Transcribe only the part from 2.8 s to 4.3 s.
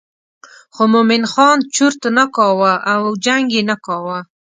او جنګ یې نه کاوه.